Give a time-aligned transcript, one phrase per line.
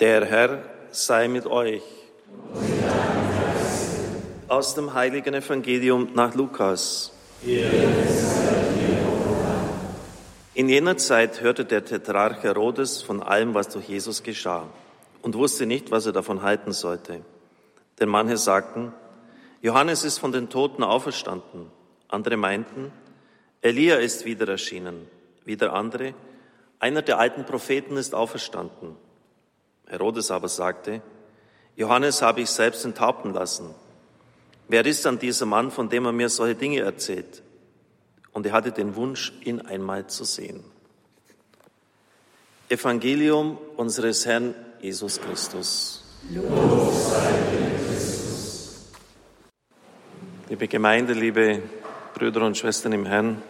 [0.00, 0.62] Der Herr
[0.92, 1.82] sei mit euch.
[4.48, 7.12] Aus dem heiligen Evangelium nach Lukas.
[10.54, 14.68] In jener Zeit hörte der Tetrarch Herodes von allem, was durch Jesus geschah,
[15.20, 17.20] und wusste nicht, was er davon halten sollte.
[17.98, 18.94] Denn manche sagten,
[19.60, 21.66] Johannes ist von den Toten auferstanden.
[22.08, 22.90] Andere meinten,
[23.60, 25.06] Elia ist wieder erschienen.
[25.44, 26.14] Wieder andere,
[26.78, 28.96] einer der alten Propheten ist auferstanden.
[29.90, 31.02] Herodes aber sagte,
[31.76, 33.74] Johannes habe ich selbst enthaupten lassen.
[34.68, 37.42] Wer ist dann dieser Mann, von dem er mir solche Dinge erzählt?
[38.32, 40.62] Und er hatte den Wunsch, ihn einmal zu sehen.
[42.68, 46.04] Evangelium unseres Herrn Jesus Christus.
[47.84, 48.90] Christus.
[50.48, 51.62] Liebe Gemeinde, liebe
[52.14, 53.42] Brüder und Schwestern im Herrn,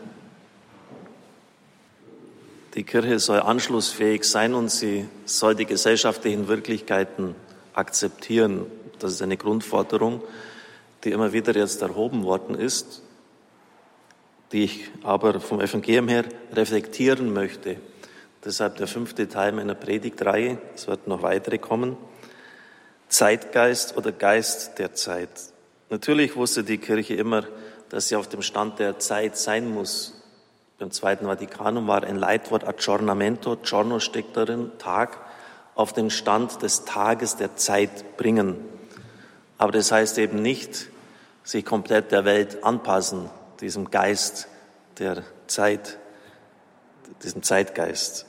[2.80, 7.34] die Kirche soll anschlussfähig sein und sie soll die gesellschaftlichen Wirklichkeiten
[7.74, 8.64] akzeptieren.
[8.98, 10.22] Das ist eine Grundforderung,
[11.04, 13.02] die immer wieder jetzt erhoben worden ist,
[14.52, 17.76] die ich aber vom Evangelium her reflektieren möchte.
[18.46, 20.56] Deshalb der fünfte Teil meiner Predigtreihe.
[20.74, 21.98] Es wird noch weitere kommen.
[23.10, 25.28] Zeitgeist oder Geist der Zeit.
[25.90, 27.44] Natürlich wusste die Kirche immer,
[27.90, 30.19] dass sie auf dem Stand der Zeit sein muss
[30.80, 35.18] beim Zweiten Vatikanum war ein Leitwort Aggiornamento, Giorno steckt darin, Tag,
[35.74, 38.56] auf den Stand des Tages der Zeit bringen.
[39.58, 40.88] Aber das heißt eben nicht,
[41.44, 43.28] sich komplett der Welt anpassen,
[43.60, 44.48] diesem Geist
[44.98, 45.98] der Zeit,
[47.22, 48.24] diesem Zeitgeist.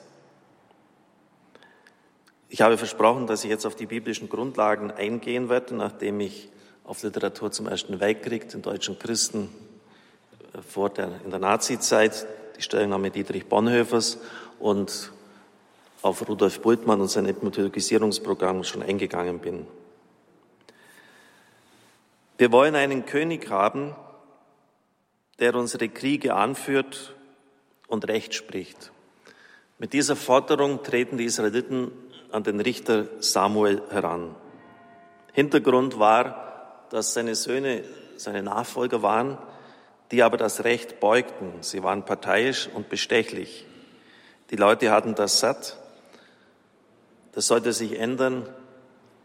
[2.49, 6.49] Ich habe versprochen, dass ich jetzt auf die biblischen Grundlagen eingehen werde, nachdem ich
[6.83, 9.47] auf Literatur zum Ersten Weltkrieg, den deutschen Christen
[10.53, 12.27] äh, vor der, in der Nazizeit
[12.61, 14.19] die Stellungnahme Dietrich Bonhoeffers
[14.59, 15.11] und
[16.03, 19.65] auf Rudolf Bultmann und sein Ethnologisierungsprogramm schon eingegangen bin.
[22.37, 23.95] Wir wollen einen König haben,
[25.39, 27.15] der unsere Kriege anführt
[27.87, 28.91] und Recht spricht.
[29.79, 31.91] Mit dieser Forderung treten die Israeliten
[32.31, 34.35] an den Richter Samuel heran.
[35.33, 37.83] Hintergrund war, dass seine Söhne
[38.17, 39.39] seine Nachfolger waren,
[40.11, 41.53] die aber das Recht beugten.
[41.61, 43.65] Sie waren parteiisch und bestechlich.
[44.49, 45.77] Die Leute hatten das satt.
[47.31, 48.47] Das sollte sich ändern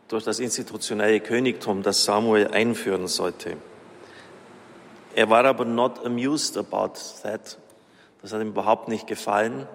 [0.09, 3.57] durch das institutionelle Königtum, das Samuel einführen sollte.
[5.17, 7.59] Er war aber not amused about that.
[8.23, 9.67] Das hat ihm überhaupt nicht gefallen.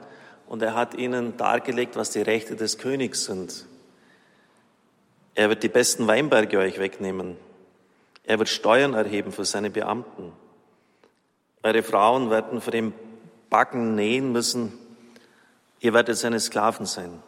[0.48, 3.66] Und er hat ihnen dargelegt, was die Rechte des Königs sind.
[5.34, 7.38] Er wird die besten Weinberge euch wegnehmen.
[8.24, 10.32] Er wird Steuern erheben für seine Beamten.
[11.64, 12.94] Eure Frauen werden für den
[13.50, 14.74] Backen nähen müssen.
[15.80, 17.22] Ihr werdet seine Sklaven sein.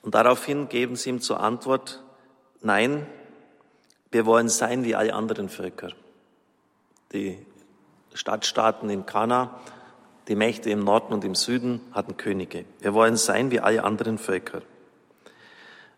[0.00, 2.02] Und daraufhin geben sie ihm zur Antwort,
[2.60, 3.06] nein,
[4.10, 5.90] wir wollen sein wie alle anderen Völker.
[7.12, 7.38] Die
[8.14, 9.60] Stadtstaaten in Kana,
[10.28, 12.64] die Mächte im Norden und im Süden hatten Könige.
[12.80, 14.62] Wir wollen sein wie alle anderen Völker.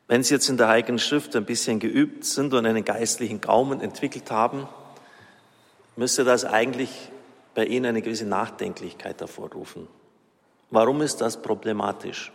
[0.06, 3.80] Wenn Sie jetzt in der Heiligen Schrift ein bisschen geübt sind und einen geistlichen Gaumen
[3.80, 4.68] entwickelt haben,
[5.96, 7.10] müsste das eigentlich
[7.54, 9.88] bei Ihnen eine gewisse Nachdenklichkeit hervorrufen.
[10.70, 12.32] Warum ist das problematisch?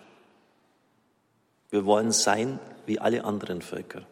[1.69, 4.03] Wir wollen sein wie alle anderen Völker.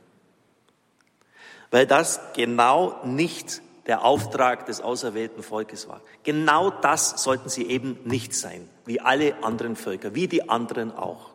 [1.72, 6.02] Weil das genau nicht der Auftrag des auserwählten Volkes war.
[6.24, 11.32] Genau das sollten sie eben nicht sein, wie alle anderen Völker, wie die anderen auch.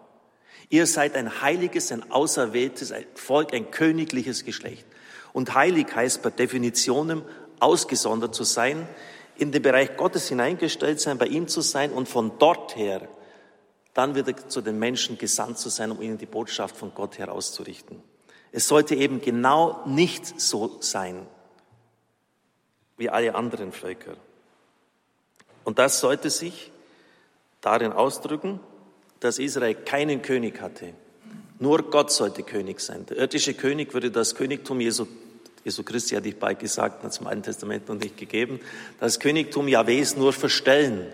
[0.69, 4.87] Ihr seid ein heiliges, ein auserwähltes ein Volk, ein königliches Geschlecht.
[5.33, 7.23] Und heilig heißt per Definitionem
[7.63, 8.89] ausgesondert zu sein,
[9.37, 13.09] in den Bereich Gottes hineingestellt sein, bei ihm zu sein und von dort her
[13.95, 18.03] dann wieder zu den Menschen gesandt zu sein, um ihnen die Botschaft von Gott herauszurichten.
[18.51, 21.27] Es sollte eben genau nicht so sein
[22.97, 24.17] wie alle anderen Völker.
[25.65, 26.71] Und das sollte sich
[27.61, 28.61] darin ausdrücken,
[29.21, 30.95] dass Israel keinen König hatte.
[31.59, 33.07] Nur Gott sollte König sein.
[33.07, 35.07] Der irdische König würde das Königtum Jesu
[35.65, 38.61] Jesu Christi hatte ich bald gesagt, hat es im Alten Testament noch nicht gegeben,
[38.99, 41.13] das Königtum Jahwes nur verstellen.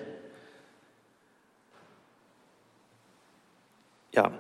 [4.12, 4.32] Ja,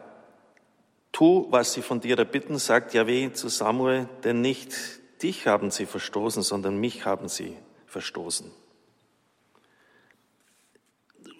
[1.12, 4.74] tu, was sie von dir erbitten, sagt Jahwe zu Samuel, denn nicht
[5.22, 7.56] dich haben sie verstoßen, sondern mich haben sie
[7.86, 8.50] verstoßen.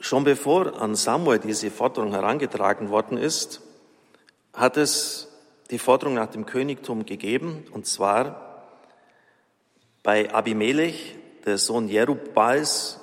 [0.01, 3.63] Schon bevor an Samuel diese Forderung herangetragen worden ist,
[4.53, 5.29] hat es
[5.71, 8.48] die Forderung nach dem Königtum gegeben, und zwar
[10.03, 12.99] bei Abimelech, der Sohn Jerubals,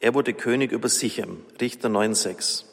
[0.00, 2.64] er wurde König über Sichem, Richter 9,6.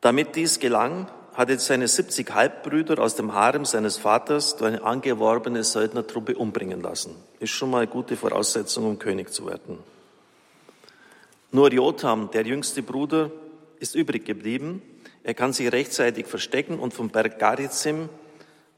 [0.00, 5.62] Damit dies gelang, hatte seine 70 Halbbrüder aus dem Harem seines Vaters durch eine angeworbene
[5.62, 7.14] Söldnertruppe umbringen lassen.
[7.38, 9.78] Ist schon mal eine gute Voraussetzung, um König zu werden.
[11.52, 13.30] Nur Jotham, der jüngste Bruder,
[13.78, 14.82] ist übrig geblieben.
[15.22, 18.08] Er kann sich rechtzeitig verstecken und vom Berg Garizim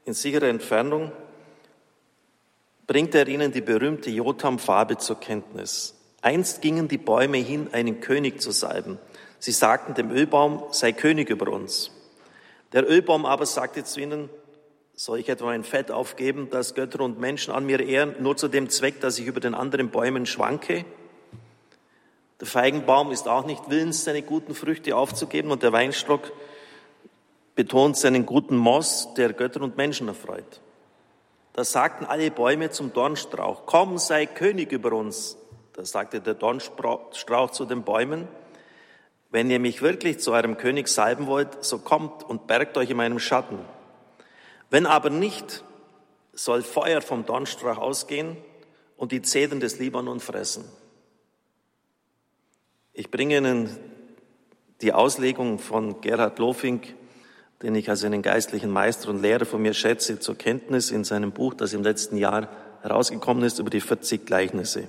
[0.05, 1.11] in sicherer Entfernung
[2.93, 5.95] bringt er ihnen die berühmte Jotham-Farbe zur Kenntnis.
[6.21, 8.99] Einst gingen die Bäume hin, einen König zu salben.
[9.39, 11.89] Sie sagten dem Ölbaum, sei König über uns.
[12.71, 14.29] Der Ölbaum aber sagte zu ihnen,
[14.93, 18.47] soll ich etwa ein Fett aufgeben, das Götter und Menschen an mir ehren, nur zu
[18.47, 20.85] dem Zweck, dass ich über den anderen Bäumen schwanke?
[22.41, 26.31] Der Feigenbaum ist auch nicht willens, seine guten Früchte aufzugeben und der Weinstock
[27.55, 30.61] betont seinen guten Moss, der Götter und Menschen erfreut.
[31.53, 35.37] Da sagten alle Bäume zum Dornstrauch, komm, sei König über uns.
[35.73, 38.27] Da sagte der Dornstrauch zu den Bäumen,
[39.29, 42.97] wenn ihr mich wirklich zu eurem König salben wollt, so kommt und bergt euch in
[42.97, 43.59] meinem Schatten.
[44.69, 45.63] Wenn aber nicht,
[46.33, 48.37] soll Feuer vom Dornstrauch ausgehen
[48.97, 50.65] und die Zedern des Libanon fressen.
[52.93, 53.75] Ich bringe Ihnen
[54.81, 56.95] die Auslegung von Gerhard Lofink,
[57.63, 61.31] den ich als einen geistlichen Meister und Lehrer von mir schätze, zur Kenntnis in seinem
[61.31, 62.49] Buch, das im letzten Jahr
[62.81, 64.83] herausgekommen ist, über die 40 Gleichnisse.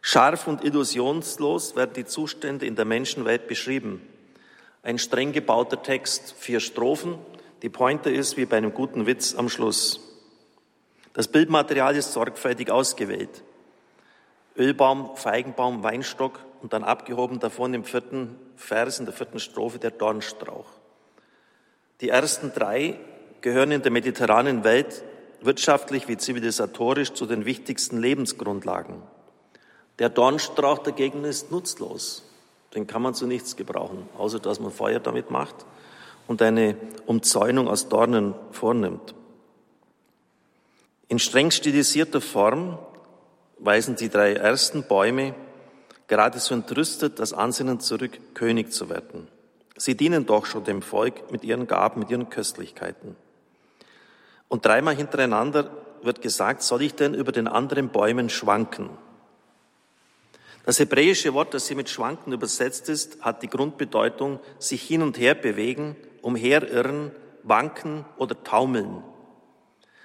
[0.00, 4.00] Scharf und illusionslos werden die Zustände in der Menschenwelt beschrieben.
[4.82, 7.18] Ein streng gebauter Text, vier Strophen.
[7.60, 10.00] Die Pointe ist wie bei einem guten Witz am Schluss.
[11.12, 13.44] Das Bildmaterial ist sorgfältig ausgewählt.
[14.56, 19.90] Ölbaum, Feigenbaum, Weinstock und dann abgehoben davon im vierten Vers, in der vierten Strophe der
[19.90, 20.81] Dornstrauch.
[22.02, 22.98] Die ersten drei
[23.40, 25.04] gehören in der mediterranen Welt
[25.40, 28.96] wirtschaftlich wie zivilisatorisch zu den wichtigsten Lebensgrundlagen.
[30.00, 32.24] Der Dornstrauch dagegen ist nutzlos.
[32.74, 35.54] Den kann man zu nichts gebrauchen, außer dass man Feuer damit macht
[36.26, 36.76] und eine
[37.06, 39.14] Umzäunung aus Dornen vornimmt.
[41.06, 42.78] In streng stilisierter Form
[43.58, 45.34] weisen die drei ersten Bäume
[46.08, 49.28] geradezu entrüstet das Ansinnen zurück, König zu werden.
[49.76, 53.16] Sie dienen doch schon dem Volk mit ihren Gaben, mit ihren Köstlichkeiten.
[54.48, 55.70] Und dreimal hintereinander
[56.02, 58.90] wird gesagt, soll ich denn über den anderen Bäumen schwanken?
[60.64, 65.18] Das hebräische Wort, das hier mit schwanken übersetzt ist, hat die Grundbedeutung sich hin und
[65.18, 67.10] her bewegen, umherirren,
[67.42, 69.02] wanken oder taumeln.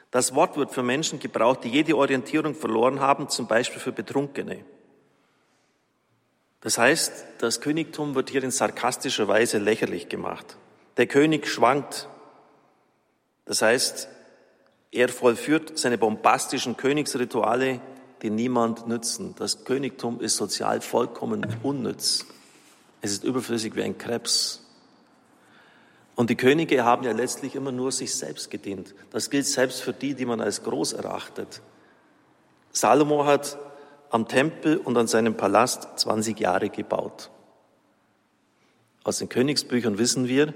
[0.10, 4.64] Das Wort wird für Menschen gebraucht, die jede Orientierung verloren haben, zum Beispiel für Betrunkene.
[6.68, 10.58] Das heißt, das Königtum wird hier in sarkastischer Weise lächerlich gemacht.
[10.98, 12.10] Der König schwankt.
[13.46, 14.10] Das heißt,
[14.92, 17.80] er vollführt seine bombastischen Königsrituale
[18.22, 19.34] die niemand nützen.
[19.38, 22.26] Das Königtum ist sozial vollkommen unnütz.
[23.00, 24.62] Es ist überflüssig wie ein Krebs.
[26.16, 28.94] Und die Könige haben ja letztlich immer nur sich selbst gedient.
[29.12, 31.62] Das gilt selbst für die, die man als groß erachtet.
[32.74, 33.58] Salomo hat
[34.10, 37.30] am Tempel und an seinem Palast 20 Jahre gebaut.
[39.04, 40.54] Aus den Königsbüchern wissen wir,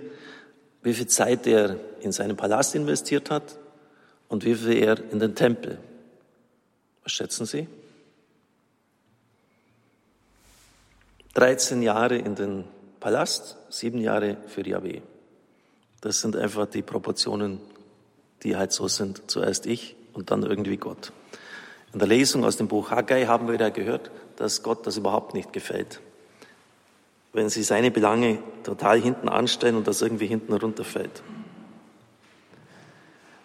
[0.83, 3.57] wie viel Zeit er in seinen Palast investiert hat
[4.27, 5.77] und wie viel er in den Tempel.
[7.03, 7.67] Was schätzen Sie?
[11.33, 12.65] 13 Jahre in den
[12.99, 15.01] Palast, sieben Jahre für Yahweh.
[16.01, 17.59] Das sind einfach die Proportionen,
[18.43, 19.29] die halt so sind.
[19.29, 21.13] Zuerst ich und dann irgendwie Gott.
[21.93, 25.33] In der Lesung aus dem Buch Haggai haben wir ja gehört, dass Gott das überhaupt
[25.33, 25.99] nicht gefällt.
[27.33, 31.21] Wenn sie seine Belange total hinten anstellen und das irgendwie hinten runterfällt.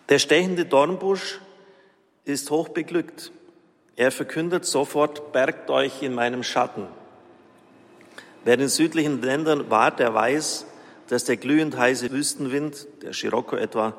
[0.09, 1.41] Der stechende Dornbusch
[2.25, 3.33] ist hochbeglückt.
[3.97, 6.87] Er verkündet sofort, bergt euch in meinem Schatten.
[8.45, 10.67] Wer in südlichen Ländern war, der weiß,
[11.09, 13.95] dass der glühend heiße Wüstenwind, der Scirocco etwa,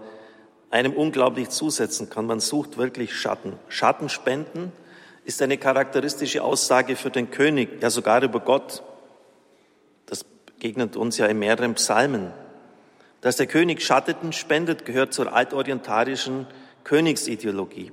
[0.70, 2.26] einem unglaublich zusetzen kann.
[2.26, 3.54] Man sucht wirklich Schatten.
[3.70, 4.72] Schattenspenden
[5.24, 8.84] ist eine charakteristische Aussage für den König, ja sogar über Gott.
[10.06, 12.32] Das begegnet uns ja in mehreren Psalmen.
[13.22, 16.48] Dass der König Schatten spendet, gehört zur altorientalischen
[16.84, 17.92] Königsideologie.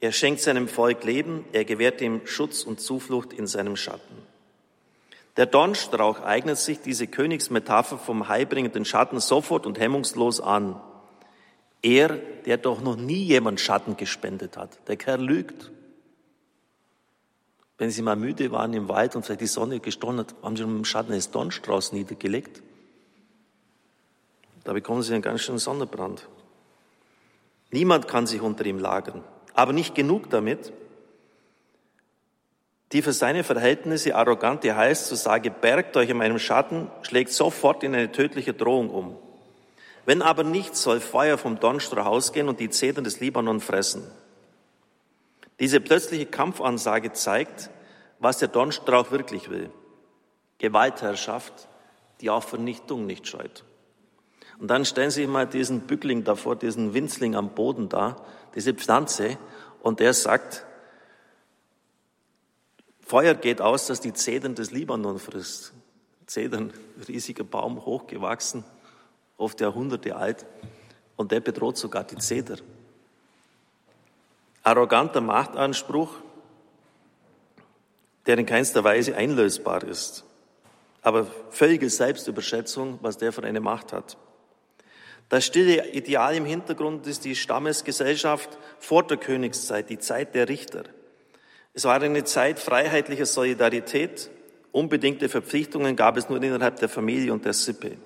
[0.00, 4.24] Er schenkt seinem Volk Leben, er gewährt ihm Schutz und Zuflucht in seinem Schatten.
[5.36, 10.80] Der Dornstrauch eignet sich diese Königsmetapher vom heilbringenden Schatten sofort und hemmungslos an.
[11.84, 14.78] Er, der doch noch nie jemand Schatten gespendet hat.
[14.88, 15.70] Der Kerl lügt.
[17.76, 20.62] Wenn Sie mal müde waren im Wald und vielleicht die Sonne gestohlen hat, haben Sie
[20.62, 22.62] im Schatten eines Dornstrauß niedergelegt.
[24.64, 26.26] Da bekommen Sie einen ganz schönen Sonnenbrand.
[27.70, 29.22] Niemand kann sich unter ihm lagern.
[29.52, 30.72] Aber nicht genug damit.
[32.92, 37.82] die für seine Verhältnisse arrogante heißt, so sage, bergt euch in meinem Schatten, schlägt sofort
[37.82, 39.18] in eine tödliche Drohung um.
[40.06, 44.02] Wenn aber nicht, soll Feuer vom Dornstrauch ausgehen und die Zedern des Libanon fressen.
[45.60, 47.70] Diese plötzliche Kampfansage zeigt,
[48.18, 49.70] was der Dornstrauch wirklich will.
[50.58, 51.68] Gewaltherrschaft,
[52.20, 53.64] die auch Vernichtung nicht scheut.
[54.58, 58.16] Und dann stellen Sie sich mal diesen Bückling davor, diesen Winzling am Boden da,
[58.54, 59.36] diese Pflanze,
[59.82, 60.64] und der sagt,
[63.00, 65.74] Feuer geht aus, dass die Zedern des Libanon frisst.
[66.26, 66.72] Zedern,
[67.06, 68.64] riesiger Baum, hochgewachsen,
[69.36, 70.46] oft Jahrhunderte alt,
[71.16, 72.56] und der bedroht sogar die Zeder.
[74.62, 76.10] Arroganter Machtanspruch,
[78.26, 80.24] der in keinster Weise einlösbar ist.
[81.02, 84.16] Aber völlige Selbstüberschätzung, was der für eine Macht hat.
[85.28, 90.84] Das stille Ideal im Hintergrund ist die Stammesgesellschaft vor der Königszeit, die Zeit der Richter.
[91.74, 94.30] Es war eine Zeit freiheitlicher Solidarität.
[94.72, 97.96] Unbedingte Verpflichtungen gab es nur innerhalb der Familie und der Sippe.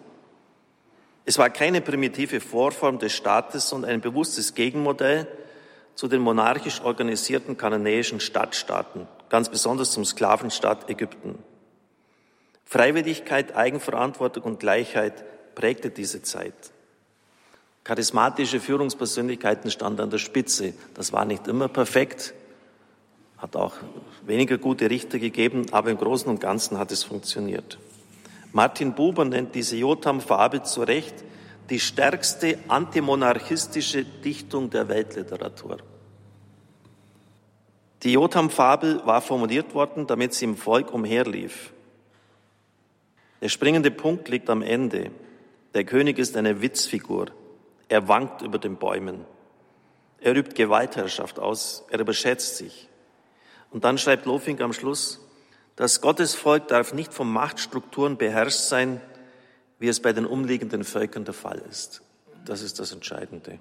[1.29, 5.27] Es war keine primitive Vorform des Staates, sondern ein bewusstes Gegenmodell
[5.95, 11.39] zu den monarchisch organisierten kananäischen Stadtstaaten, ganz besonders zum Sklavenstaat Ägypten.
[12.65, 15.23] Freiwilligkeit, Eigenverantwortung und Gleichheit
[15.55, 16.55] prägte diese Zeit.
[17.85, 20.73] Charismatische Führungspersönlichkeiten standen an der Spitze.
[20.95, 22.33] Das war nicht immer perfekt,
[23.37, 23.75] hat auch
[24.25, 27.77] weniger gute Richter gegeben, aber im Großen und Ganzen hat es funktioniert.
[28.53, 31.25] Martin Buber nennt diese Jotham-Fabel zu Recht
[31.71, 35.79] die stärkste antimonarchistische Dichtung der Weltliteratur.
[38.03, 41.73] Die Jotham-Fabel war formuliert worden, damit sie im Volk umherlief.
[43.41, 45.11] Der springende Punkt liegt am Ende.
[45.75, 47.27] Der König ist eine Witzfigur.
[47.89, 49.25] Er wankt über den Bäumen.
[50.21, 51.85] Er übt Gewaltherrschaft aus.
[51.91, 52.89] Er überschätzt sich.
[53.71, 55.28] Und dann schreibt Lofing am Schluss,
[55.79, 59.01] das Gottesvolk darf nicht von Machtstrukturen beherrscht sein,
[59.79, 62.03] wie es bei den umliegenden Völkern der Fall ist.
[62.45, 63.61] Das ist das Entscheidende.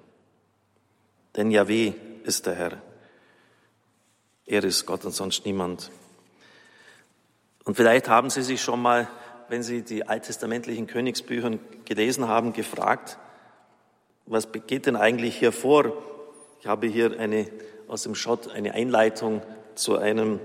[1.36, 1.92] Denn Yahweh
[2.24, 2.82] ist der Herr.
[4.46, 5.92] Er ist Gott und sonst niemand.
[7.62, 9.06] Und vielleicht haben Sie sich schon mal,
[9.48, 11.52] wenn Sie die alttestamentlichen Königsbücher
[11.84, 13.16] gelesen haben, gefragt,
[14.26, 15.92] was geht denn eigentlich hier vor?
[16.60, 17.48] Ich habe hier eine,
[17.86, 19.40] aus dem Schott eine Einleitung
[19.76, 20.40] zu einem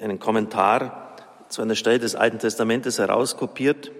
[0.00, 1.16] einen Kommentar
[1.48, 3.92] zu einer Stelle des Alten Testamentes herauskopiert.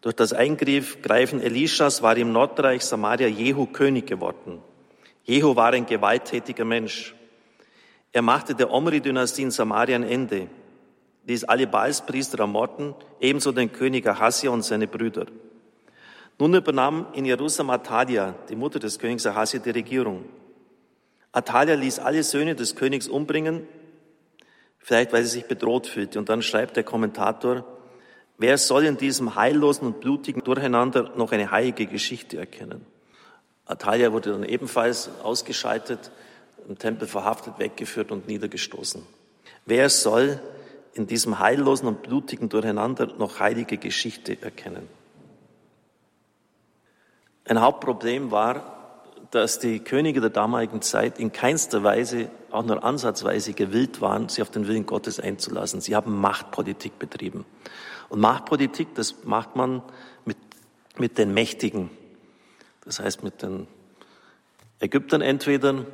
[0.00, 4.60] Durch das Eingreifen Elishas war im Nordreich Samaria Jehu König geworden.
[5.24, 7.14] Jehu war ein gewalttätiger Mensch.
[8.12, 10.48] Er machte der Omri-Dynastie in Samaria ein Ende,
[11.26, 15.26] ließ alle Baalspriester ermorden, ebenso den König Ahasja und seine Brüder.
[16.38, 20.24] Nun übernahm in Jerusalem Atalia, die Mutter des Königs Ahasja, die Regierung.
[21.30, 23.66] Atalia ließ alle Söhne des Königs umbringen,
[24.82, 26.18] vielleicht weil sie sich bedroht fühlte.
[26.18, 27.64] Und dann schreibt der Kommentator,
[28.38, 32.84] wer soll in diesem heillosen und blutigen Durcheinander noch eine heilige Geschichte erkennen?
[33.64, 36.10] Atalia wurde dann ebenfalls ausgeschaltet,
[36.68, 39.02] im Tempel verhaftet, weggeführt und niedergestoßen.
[39.66, 40.40] Wer soll
[40.94, 44.88] in diesem heillosen und blutigen Durcheinander noch heilige Geschichte erkennen?
[47.44, 48.81] Ein Hauptproblem war,
[49.32, 54.42] dass die Könige der damaligen Zeit in keinster Weise, auch nur ansatzweise gewillt waren, sich
[54.42, 55.80] auf den Willen Gottes einzulassen.
[55.80, 57.46] Sie haben Machtpolitik betrieben.
[58.10, 59.82] Und Machtpolitik, das macht man
[60.26, 60.36] mit,
[60.98, 61.88] mit den Mächtigen.
[62.84, 63.68] Das heißt mit den
[64.80, 65.86] Ägyptern entweder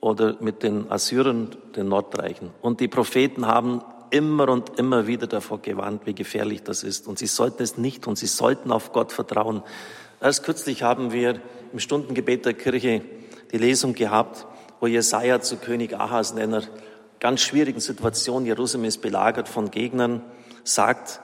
[0.00, 2.50] oder mit den Assyrern, den Nordreichen.
[2.62, 7.06] Und die Propheten haben immer und immer wieder davor gewarnt, wie gefährlich das ist.
[7.06, 9.62] Und sie sollten es nicht und sie sollten auf Gott vertrauen.
[10.20, 11.40] Erst kürzlich haben wir
[11.72, 13.02] im Stundengebet der Kirche
[13.52, 14.46] die Lesung gehabt,
[14.80, 16.62] wo Jesaja zu König Ahas in einer
[17.20, 20.22] ganz schwierigen Situation, Jerusalem ist belagert von Gegnern,
[20.64, 21.20] sagt,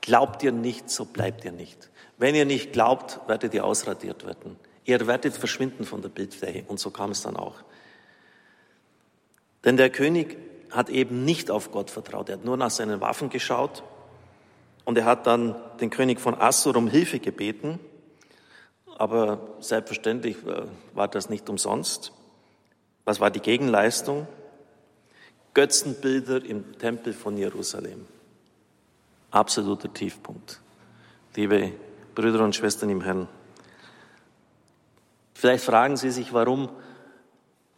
[0.00, 1.90] glaubt ihr nicht, so bleibt ihr nicht.
[2.18, 4.56] Wenn ihr nicht glaubt, werdet ihr ausradiert werden.
[4.84, 6.64] Ihr werdet verschwinden von der Bildfläche.
[6.68, 7.56] Und so kam es dann auch.
[9.64, 10.36] Denn der König
[10.70, 12.28] hat eben nicht auf Gott vertraut.
[12.28, 13.82] Er hat nur nach seinen Waffen geschaut.
[14.84, 17.78] Und er hat dann den König von Assur um Hilfe gebeten.
[18.96, 22.12] Aber selbstverständlich äh, war das nicht umsonst.
[23.04, 24.26] Was war die Gegenleistung?
[25.54, 28.06] Götzenbilder im Tempel von Jerusalem.
[29.30, 30.60] Absoluter Tiefpunkt.
[31.34, 31.72] Liebe
[32.14, 33.28] Brüder und Schwestern im Herrn.
[35.34, 36.68] Vielleicht fragen Sie sich, warum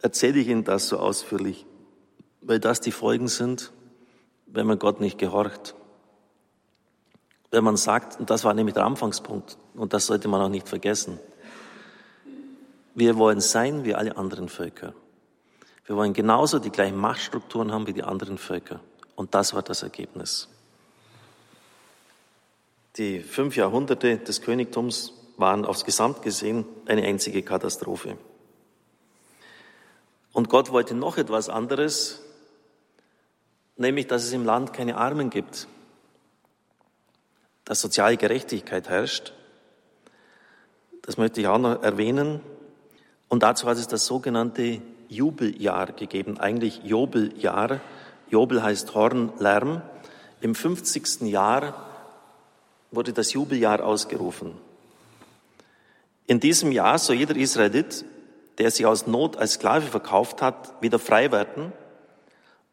[0.01, 1.65] erzähle ich Ihnen das so ausführlich?
[2.41, 3.71] Weil das die Folgen sind,
[4.47, 5.75] wenn man Gott nicht gehorcht
[7.53, 10.67] wenn man sagt, und das war nämlich der Anfangspunkt, und das sollte man auch nicht
[10.67, 11.19] vergessen,
[12.95, 14.93] wir wollen sein wie alle anderen Völker.
[15.85, 18.79] Wir wollen genauso die gleichen Machtstrukturen haben wie die anderen Völker.
[19.15, 20.47] Und das war das Ergebnis.
[22.97, 28.17] Die fünf Jahrhunderte des Königtums waren aufs Gesamt gesehen eine einzige Katastrophe.
[30.31, 32.21] Und Gott wollte noch etwas anderes,
[33.77, 35.67] nämlich dass es im Land keine Armen gibt,
[37.65, 39.33] dass soziale Gerechtigkeit herrscht.
[41.01, 42.41] Das möchte ich auch noch erwähnen.
[43.29, 47.79] Und dazu hat es das sogenannte Jubeljahr gegeben, eigentlich Jobeljahr.
[48.29, 49.81] Jobel heißt Horn, Lärm.
[50.41, 51.21] Im 50.
[51.21, 51.89] Jahr
[52.91, 54.53] wurde das Jubeljahr ausgerufen.
[56.25, 58.05] In diesem Jahr soll jeder Israelit,
[58.57, 61.73] der sich aus Not als Sklave verkauft hat, wieder frei werden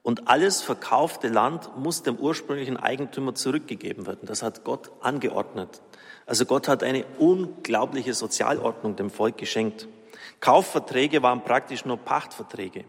[0.02, 4.26] und alles verkaufte Land muss dem ursprünglichen Eigentümer zurückgegeben werden.
[4.26, 5.82] Das hat Gott angeordnet.
[6.26, 9.88] Also Gott hat eine unglaubliche Sozialordnung dem Volk geschenkt.
[10.40, 12.84] Kaufverträge waren praktisch nur Pachtverträge.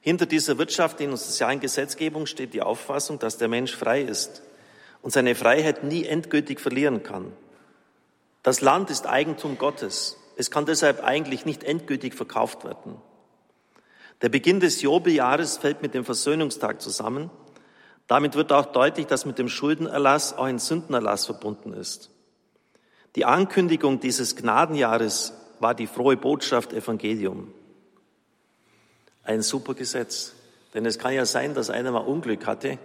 [0.00, 4.42] Hinter dieser wirtschaftlichen und sozialen Gesetzgebung steht die Auffassung, dass der Mensch frei ist
[5.02, 7.32] und seine Freiheit nie endgültig verlieren kann.
[8.42, 10.16] Das Land ist Eigentum Gottes.
[10.36, 12.96] Es kann deshalb eigentlich nicht endgültig verkauft werden.
[14.22, 17.30] Der Beginn des Jobeljahres fällt mit dem Versöhnungstag zusammen.
[18.06, 22.10] Damit wird auch deutlich, dass mit dem Schuldenerlass auch ein Sündenerlass verbunden ist.
[23.14, 27.52] Die Ankündigung dieses Gnadenjahres war die frohe Botschaft Evangelium.
[29.24, 30.34] Ein super Gesetz.
[30.74, 32.78] Denn es kann ja sein, dass einer mal Unglück hatte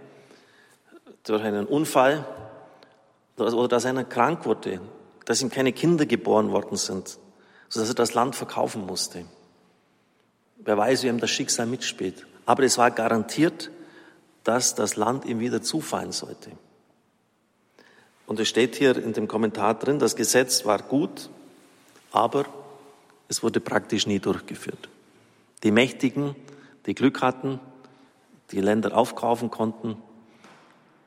[1.23, 2.25] durch einen Unfall
[3.37, 4.79] oder dass einer krank wurde,
[5.25, 7.17] dass ihm keine Kinder geboren worden sind,
[7.69, 9.25] sodass er das Land verkaufen musste.
[10.63, 12.25] Wer weiß, wie ihm das Schicksal mitspielt.
[12.45, 13.71] Aber es war garantiert,
[14.43, 16.51] dass das Land ihm wieder zufallen sollte.
[18.25, 21.29] Und es steht hier in dem Kommentar drin, das Gesetz war gut,
[22.11, 22.45] aber
[23.27, 24.89] es wurde praktisch nie durchgeführt.
[25.63, 26.35] Die Mächtigen,
[26.85, 27.59] die Glück hatten,
[28.51, 29.97] die Länder aufkaufen konnten,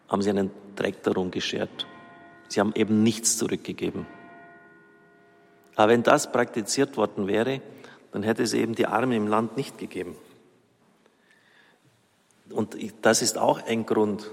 [0.08, 1.86] haben sie einen Dreck darum geschert.
[2.48, 4.06] Sie haben eben nichts zurückgegeben.
[5.76, 7.60] Aber wenn das praktiziert worden wäre,
[8.14, 10.16] dann hätte es eben die Armen im Land nicht gegeben.
[12.48, 14.30] Und das ist auch ein Grund,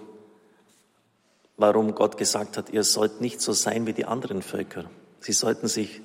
[1.57, 4.85] warum Gott gesagt hat, ihr sollt nicht so sein wie die anderen Völker.
[5.19, 5.99] Sie sollten sich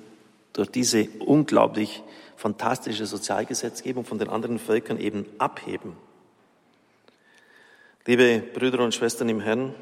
[0.53, 2.01] durch diese unglaublich
[2.35, 5.95] fantastische Sozialgesetzgebung von den anderen Völkern eben abheben.
[8.07, 9.75] Liebe Brüder und Schwestern im Herrn,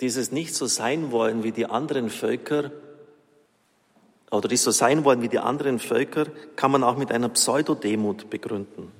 [0.00, 2.70] dieses nicht so sein wollen wie die anderen Völker,
[4.30, 8.30] oder die so sein wollen wie die anderen Völker, kann man auch mit einer Pseudodemut
[8.30, 8.92] begründen.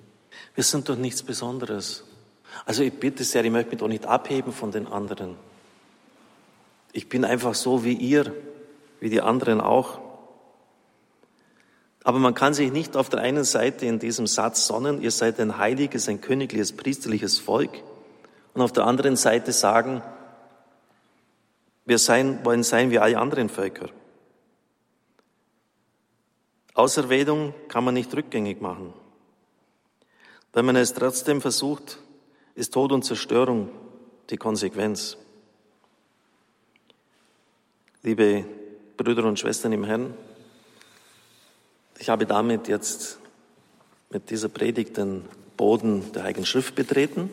[0.54, 2.04] Wir sind doch nichts Besonderes.
[2.66, 5.36] Also ich bitte sehr, ich möchte mich doch nicht abheben von den anderen.
[6.92, 8.32] Ich bin einfach so wie ihr,
[8.98, 10.00] wie die anderen auch.
[12.02, 15.38] Aber man kann sich nicht auf der einen Seite in diesem Satz sonnen, ihr seid
[15.38, 17.70] ein heiliges, ein königliches, priesterliches Volk,
[18.54, 20.02] und auf der anderen Seite sagen,
[21.84, 23.88] wir sein, wollen sein wie alle anderen Völker.
[26.74, 28.92] Auserwählung kann man nicht rückgängig machen.
[30.52, 31.98] Wenn man es trotzdem versucht,
[32.54, 33.70] ist Tod und Zerstörung
[34.30, 35.16] die Konsequenz.
[38.02, 38.44] Liebe
[38.96, 40.14] Brüder und Schwestern im Herrn,
[41.98, 43.18] ich habe damit jetzt
[44.10, 45.24] mit dieser Predigt den
[45.56, 47.30] Boden der Heiligen Schrift betreten,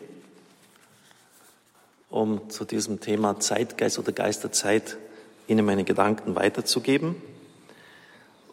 [2.10, 4.98] um zu diesem Thema Zeitgeist oder Geist der Zeit
[5.46, 7.16] Ihnen meine Gedanken weiterzugeben.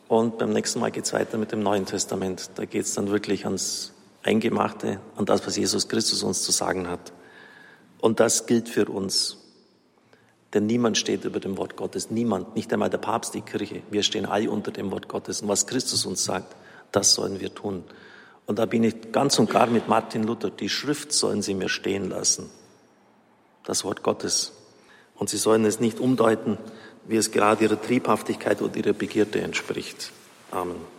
[0.07, 2.51] Und beim nächsten Mal geht es weiter mit dem Neuen Testament.
[2.55, 3.91] Da geht es dann wirklich ans
[4.23, 7.11] Eingemachte, an das, was Jesus Christus uns zu sagen hat.
[7.99, 9.37] Und das gilt für uns.
[10.53, 12.11] Denn niemand steht über dem Wort Gottes.
[12.11, 13.81] Niemand, nicht einmal der Papst, die Kirche.
[13.89, 15.41] Wir stehen alle unter dem Wort Gottes.
[15.41, 16.55] Und was Christus uns sagt,
[16.91, 17.83] das sollen wir tun.
[18.45, 20.51] Und da bin ich ganz und gar mit Martin Luther.
[20.51, 22.49] Die Schrift sollen sie mir stehen lassen.
[23.63, 24.53] Das Wort Gottes.
[25.15, 26.57] Und sie sollen es nicht umdeuten,
[27.07, 30.11] wie es gerade ihrer Triebhaftigkeit oder ihrer Begierde entspricht.
[30.51, 30.94] Amen.